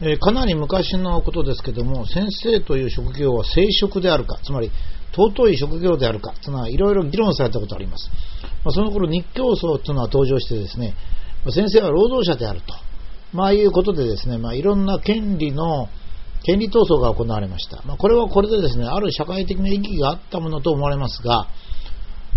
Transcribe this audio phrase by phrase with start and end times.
[0.00, 4.70] えーかなり昔のことですけども、先生という職業は聖職であるか、つまり
[5.12, 8.08] 尊い職業であるか、つまりいろいろ議論されたことがあります。
[8.64, 10.94] まあ、その頃日教組というのは登場してですね、
[11.50, 12.74] 先生は労働者であると、
[13.32, 15.88] まあ、いうことでですね、まあ、いろんな権利の、
[16.44, 17.82] 権利闘争が行われました。
[17.84, 21.48] まあ、これはこれでですね、ある社会的な意義があったものと思われますが、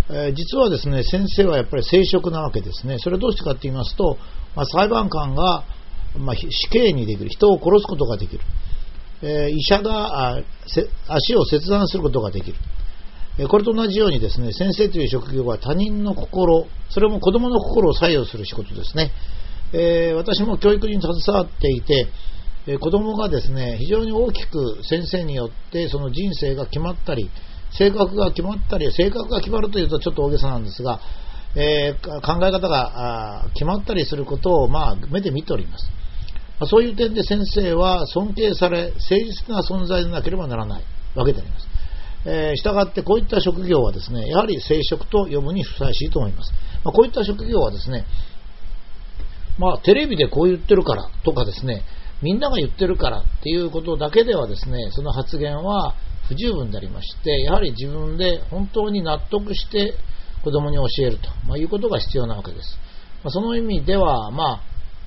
[0.10, 2.98] え実はですね、先生はやっぱり聖職なわけですね。
[2.98, 4.18] それはどうしてかと言いますと、
[4.56, 5.64] まあ、裁判官が、
[6.18, 8.42] まあ、死刑にできる、人を殺すことができる。
[9.24, 10.44] えー医者があ
[11.08, 12.58] 足を切断することができる。
[13.38, 19.12] えーこれと同じようにですね、先生という職業は他人の心、それも子供の心を左右する仕事ですね。
[19.74, 22.08] えー私も教育に携わっていて、
[22.68, 27.30] えー子供がですね、非常に大きく先生によってその人生が決まったり、
[27.72, 31.00] 性格が決まったり、性格が決まるというとちょっと大げさなんですが、
[31.56, 35.90] えー考え方があ決まったりすることを、まあ、目で見ております。
[36.60, 40.84] まそういう点で先生は尊敬され、誠実な存在でなければならない
[41.16, 41.68] わけであります。
[42.24, 46.54] えー、したがってこういった職業はですね、やはり聖職と呼ぶにふさわしいと思います。
[46.84, 48.06] まあ、こういった職業はですね、
[49.58, 51.84] まあ、テレビでこう言ってるからとかですね、
[52.22, 55.96] みんなが言ってるからっていうことだけではですね、その発言は
[56.28, 59.96] 不十分でありまして、やはり自分で本当に納得して
[60.44, 62.78] 子供に教えると、まあ、いうことが必要なわけです。
[63.24, 64.62] まあ、その意味では、まあ、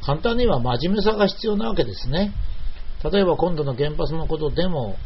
[0.05, 2.33] 簡単には真面目さが必要なわけですね。
[3.11, 4.97] 例えば今度の原発のことでも、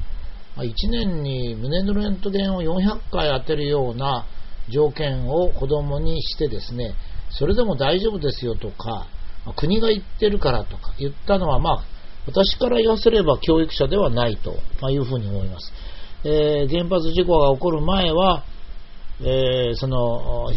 [0.56, 4.26] まあ1年に胸のレントゲンを400回当てるような
[4.68, 6.94] 条件を子供にしてですね、
[7.30, 9.06] それでも大丈夫ですよとか、
[9.56, 11.84] 国が言ってるからとか言ったのは、まあ、
[12.26, 14.58] 私から言わせれば教育者ではないと、
[14.90, 15.72] いうふうに思います。
[16.24, 18.44] えー原発事故が起こる前は、
[19.20, 20.50] えーその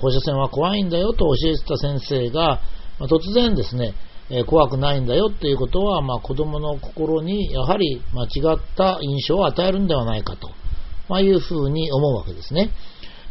[0.00, 2.60] 放射線は怖いんだよと教えてた先生が、
[2.98, 3.94] まあ突然ですね、
[4.30, 10.50] え怖くないんだよっていうことは、まあ、子供の心にやはり間違った印象を与えるんではないかと、
[11.08, 12.70] まあ、いうふうに思うわけですね。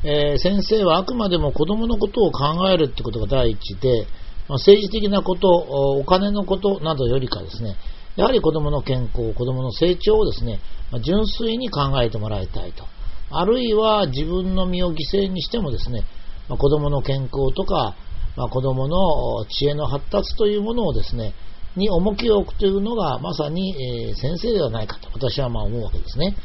[0.03, 4.07] えー先生はあくまでも子供のことを考えるってことが第一で、
[4.47, 7.75] まあ、政治的なこと、おお金のことなどよりかですね、
[8.15, 10.59] やはり子供の健康、子供の成長をですね、
[10.91, 12.85] ま純粋に考えてもらいたいと。
[13.31, 16.05] あるいは自分の身を犠牲にしてもですね、
[16.49, 17.95] まあ、子供の健康とか、
[18.35, 21.33] まあ、子供の知恵の発達というものをですね、
[21.75, 23.73] に重きを置くというのがまさに、
[24.09, 26.35] え先生ではないかと私はまあ思うわけですね。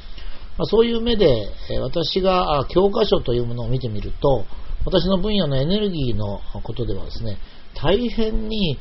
[0.57, 1.27] まあ、そういう目で、
[1.71, 4.47] え私が教科書というものを見てみると、
[4.85, 7.39] 私の分野のエネルギーのことではですね、
[7.75, 8.79] 大変に、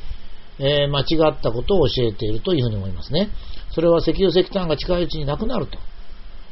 [0.57, 3.29] え間違ったことを教えているというふうに思いますね。
[3.71, 5.79] それは石油石炭が近いうちになくなると。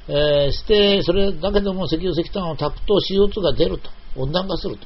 [0.08, 3.90] えーして、それだけでも石油石炭を炊くと CO2 が出ると。
[4.16, 4.86] 温暖化すると。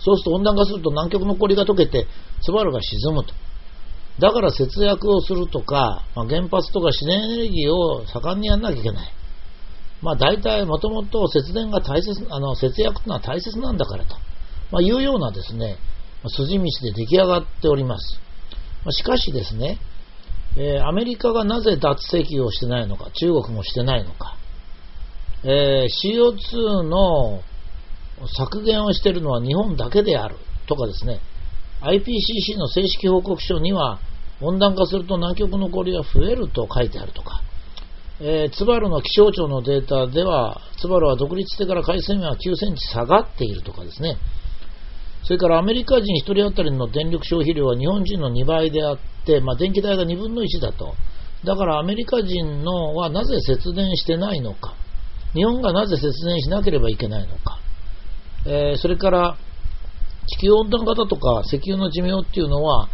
[0.00, 2.06] そうすると温暖化すると南極の氷が溶けて、
[2.42, 3.34] ツバルが沈むと。
[4.18, 9.12] だから節約をするとか、まあ、原発とか自然エネルギーを盛んにやらなきゃいけない。
[10.02, 14.14] まあ大体もともと節電が大切、あの節約というのは大切なんだからと、
[14.70, 15.76] まあ、いうようなですね、
[16.28, 18.20] 筋道で出来上がっております。
[18.84, 19.78] まあしかしですね、
[20.56, 24.36] えーアメリカがなぜ脱石油をしてないのか、中国もしてないのか、
[25.44, 27.42] えー CO2 の
[28.36, 31.20] 削減をしているのは日本だけであるとかですね、
[31.82, 34.00] IPCC の正式報告書には
[34.40, 37.42] 温暖化すると南極の氷が増えると書いてあるとか、
[38.20, 44.18] えーツバルの気象庁のデータでは、ツバルは独立してから海水面は9センチ下がっているとかですね、
[45.22, 50.94] それからアメリカ人1人当たりの電力消費量は日本人の2倍であって、まあ、電気代が2分の1だと。
[51.44, 54.74] だからアメリカ人のはなぜ節電してないのか。
[55.34, 57.58] 日本がなぜ節電しなければいけないのか。
[58.46, 59.36] えーそれから
[60.26, 62.88] 地球温暖化だとか石油の寿命っていうのは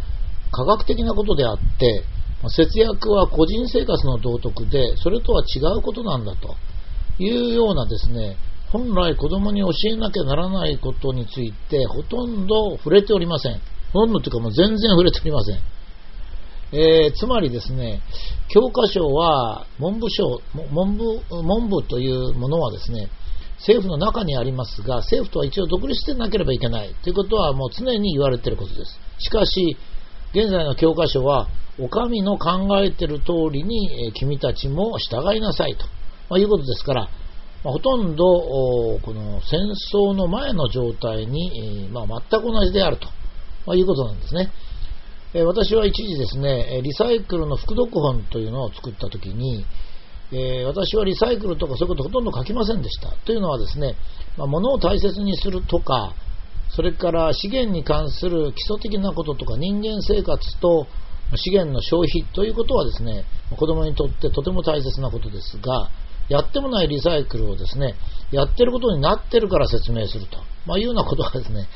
[0.51, 2.03] 科学的なことであって、
[2.49, 6.55] 節約は個人生活の道徳で、それとは違うことなんだと
[7.19, 8.37] いうようなですね、
[8.71, 13.61] 本来子供に教えなきゃならないことについてほとんど触れておりません。
[13.93, 15.59] ほとんどというかもう全然触れておりません。
[16.71, 18.01] えーつまりですね、
[18.49, 20.41] 教科書は文部省、
[20.73, 23.09] 文部、文部というものはですね、
[23.59, 28.99] 政府の中にありますが、政府とは一応独立してなければいけないということはもう常に言われていることです。
[29.19, 29.77] しかし、
[30.31, 31.47] 現在の教科書は、
[31.79, 35.85] お上の考えている通りに、え君たちも従いなさいと、
[36.29, 37.01] まあいうことですから、
[37.63, 39.59] まあほとんどこの戦
[39.93, 43.07] 争の前の状態に、えーまあ、全く同じであると、
[43.65, 44.51] まあいうことなんですね。
[45.33, 49.65] え私は一時ですね、リサイクルの副読本というのを作ったときに、
[50.31, 53.09] え私はリサイクルとかそういうことほとんど書きませんでした。
[53.25, 53.95] というのはですね、
[54.37, 56.13] まあ、物を大切にするとか、
[56.69, 60.87] それから資源に関する基礎的なこととか人間生活と
[61.35, 63.25] 資源の消費ということはですね、
[63.57, 65.89] 子供にとってとても大切なことですが、
[66.29, 67.95] やってもないリサイクルをですね、
[68.31, 71.67] やってることになってるから説明すると、まあ、いうようなことはですね、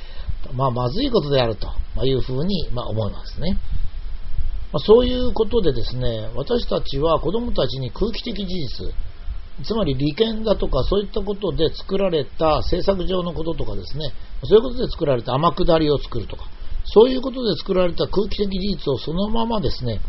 [0.53, 3.57] まあ、まずいことであるとまあいうふうに、まあ、思いますね。
[4.71, 8.93] まあ、そういうことでですね、私たちは子供たちに空気的事実、
[9.65, 16.45] つまり利権だとかそういったことで作られた政策上のこととかですね、そういうことで作られた天下りを作るとか、
[16.85, 19.99] そういうことで作られた空気的事実をそのままですね、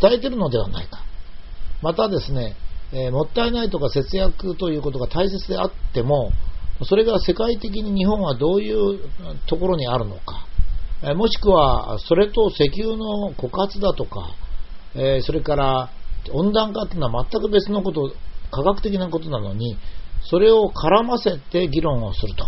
[0.00, 1.02] 伝えてるのではないか。
[1.82, 2.56] またですね、
[2.92, 6.32] えー、もったいないとか節約ということが大切であっても、
[6.84, 9.00] それが世界的に日本はどういう
[9.46, 10.47] ところにあるのか、
[11.14, 14.34] もしくはそれと石油の枯渇だとか、
[15.22, 15.90] それから
[16.32, 18.12] 温暖化というのは全く別のこと、
[18.50, 19.76] 科学的なことなのに、
[20.22, 22.46] それを絡ませて議論をすると。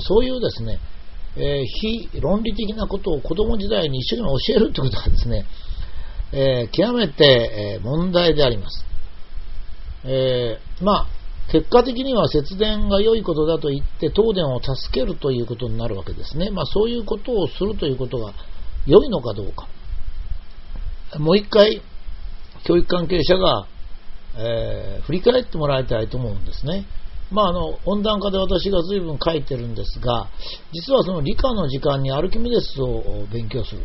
[0.00, 0.78] そういうですね、
[1.34, 8.86] 非論理的なことを子供時代に一生懸命教えるということがですね、極めて問題であります。
[10.04, 11.06] え、まあ、
[11.50, 16.50] 結果的には節電が良いことだと言って東電を助けるということになるわけですね。
[16.50, 18.34] まあ、そういうことをするということが
[18.86, 19.66] 良いのかどうか。
[21.18, 21.80] もう一回、
[22.64, 23.66] 教育関係者が、
[24.36, 26.86] えー、振り返ってもらいたいと思うんですね。
[27.30, 30.28] まあ、あの温暖化で私が随分書いてるんですが、
[30.72, 33.82] 実はその理科の時間にアルキメデスを勉強する。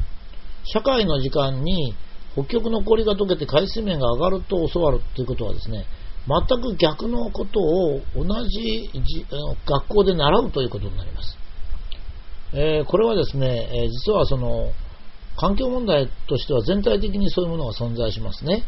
[0.66, 1.94] 社会の時間に
[2.34, 5.86] 北極の氷が溶けて海水面が上がると教わるということはですね、
[6.28, 8.90] 全く逆のことを同じ
[9.66, 11.38] 学校で習うということになります。
[12.54, 14.72] えー、これはですね、え実はその
[15.36, 18.64] 環境問題としては全体的にそういうものが存在しますね。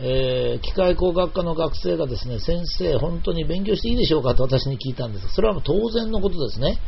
[0.00, 5.30] えー、機械工学科の学生がですね、先生、本当に勉強していいでしょうかと私に聞いたんですが。
[5.32, 6.78] それは当然のことですね。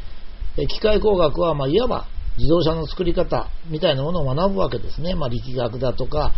[0.57, 2.07] え機械工学は、まあ、いわば
[2.39, 5.17] 自動車の作り方みたいなものを学ぶわけですね。
[5.17, 6.33] まあ、力学だとか、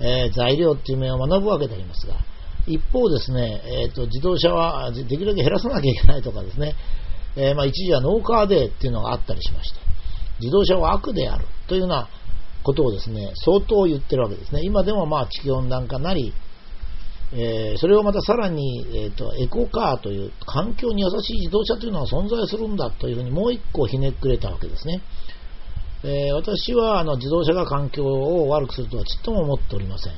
[0.00, 2.16] え、材料っていう面を学ぶわけでありますが。
[2.66, 6.74] 一方ですね、えーと、自動車はできるだけ減らさなきゃいけないとかですね、
[7.36, 9.78] えー、まあ、一時はノーカーデーっていうのがあったりしまして、
[10.40, 12.08] 自動車は悪であるというような
[12.62, 14.62] ことをですね、相当言ってるわけですね。
[14.64, 16.34] 今でもまあ地球温暖化なり、
[17.32, 25.02] えー、それをまたさらに、えーと、エコカーという環境に優しい自動車というのは存在するんだというふうにもう一個ひねくれたわけですね。
[26.04, 30.12] え、私はあの自動車が環境を悪くするとはちっとも思っておりません。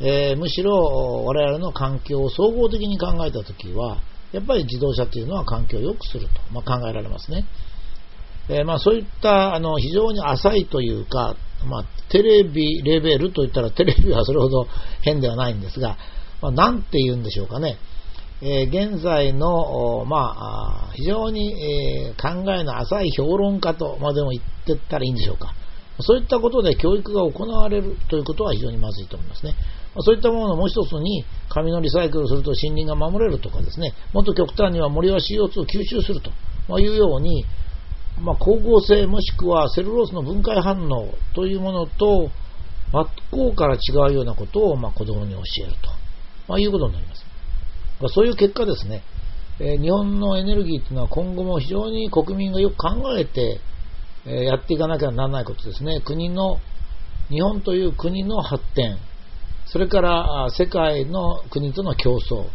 [0.00, 4.00] えー、むしろ我々の環境を総合的に考えたときは、
[4.32, 7.44] やっぱり自動車というのは環境を良くすると、まあ、考えられますね。
[8.48, 11.36] えー、まあ、そういったあの非常に浅いというか、
[11.66, 14.66] まあ、テレビレベルといったらテレビはそれほど
[15.02, 15.96] 変ではないんですが、
[16.40, 17.78] まあ、なんて言うんでしょうかね。
[18.40, 25.54] えー、現在の、まあ、非常に、え、考えの浅い評論家とまでも言ってったらいいんでしょうか。
[26.02, 29.54] そういったことで教育が行われるということは非常にまずいと思いますね。
[30.00, 37.44] そういったもののもう一つに、紙のリサイクルすると森林が守れるとかですね、もっと極端には森は CO2 を吸収するというように、
[38.20, 42.30] まあ、光合成もしくはセルロースの分解反応というものと
[42.92, 43.78] 真っ向から違
[44.10, 45.90] うようなことをまあ子供に教えると、
[46.48, 47.24] まあ、いうことになります。
[48.00, 49.02] ま、そういう結果ですね、
[49.60, 53.60] え、日本のエネルギーというのは今後も非常に国民がよく考えて、
[54.26, 56.00] え、やっていかなきゃならないことですね。
[56.00, 56.58] 国の、
[57.28, 58.98] 日本という国の発展、
[59.66, 62.46] それから世界の国との競争、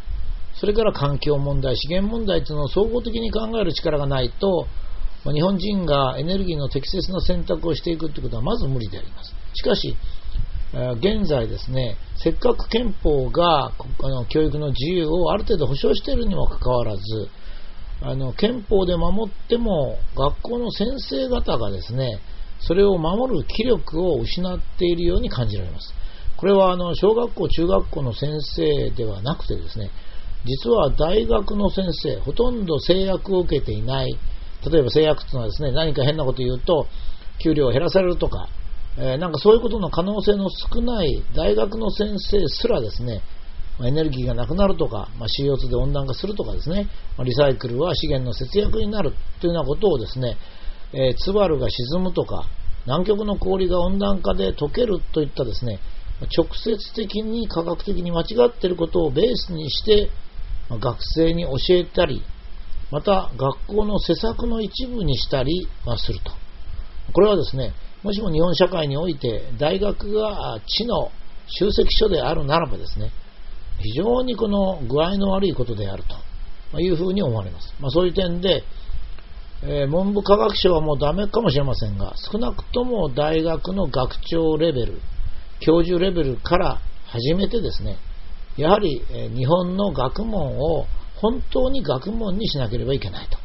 [0.60, 4.68] それから環境問題、資源問題というのを総合的に考える力がないと、
[5.32, 9.34] 日本人がエネルギーの適切な選択をしていくということはまず無理であります。
[9.54, 9.96] しかし、
[11.00, 13.72] 現在ですね、せっかく憲法が
[14.30, 17.02] 教育の自由をある程度保障しているにもかかわらず、
[18.02, 22.20] あの憲法で守っても学校の先生方がですね、
[22.60, 25.94] それを守る気力を失っているように感じられます。
[26.38, 29.90] これはあの小学校、中学校の先生ではなくてですね、
[30.46, 34.18] 実は大学の先生、ほとんど制約を受けていない、
[34.72, 36.88] 例えば制約というのはですね、何か変なこと言うと、
[37.44, 38.48] 給料を減らされるとか、
[38.98, 43.22] えー、なんかそういうことの可能性の少ない大学の先生すらですね、
[43.86, 50.38] エネルギーがなくなるとか、まあ、CO2 で温暖化するとかですね、まあ、リサイクルは資源の節約になるというようなことをですね、
[50.94, 52.48] えー、ツバルが沈むとか、
[52.86, 55.80] 南極の氷が温暖化で溶けるといったですね、
[56.36, 60.10] 直接的に科学的に間違っていることをベースにして
[60.70, 62.24] まあ学生に教えたり、
[62.92, 65.68] また学校の施策の一部にしたり
[65.98, 66.32] すると。
[67.14, 71.12] これはですね、もしも日本社会において大学が知の
[71.48, 73.12] 集積所であるならばですね、
[73.80, 76.04] 非常にこの具合の悪いことである
[76.72, 77.74] というふうに思われます。
[77.80, 78.64] まあ、そういう点で、
[79.64, 85.02] えー、文部科学省はもうダメかもしれませんが、少なくとも大学の学長レベル、
[85.60, 87.98] 教授レベルから始めてですね、
[88.58, 89.04] やはり
[89.36, 93.38] 日本の学問を本当に学問にしなければいけないと、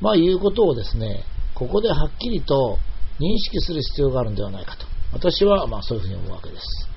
[0.00, 1.24] まあ、いうことをですね、
[1.54, 2.78] ここではっきりと
[3.20, 6.88] 認識する必要があるんではないかと、私はまあそういうふうに思うわけです。